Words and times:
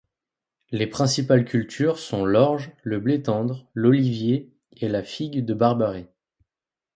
Les 0.71 0.87
principales 0.87 1.45
cultures 1.45 1.99
sont 1.99 2.25
l'orge, 2.25 2.71
le 2.81 2.99
blé 2.99 3.21
tendre, 3.21 3.67
l'olivier 3.75 4.51
et 4.77 4.87
la 4.87 5.03
figue 5.03 5.45
de 5.45 5.53
barbarie. 5.53 6.07